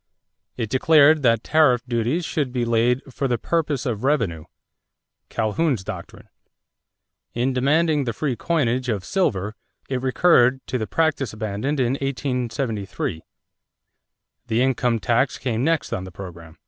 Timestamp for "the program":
16.05-16.57